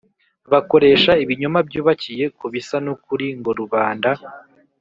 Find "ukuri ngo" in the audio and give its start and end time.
2.95-3.51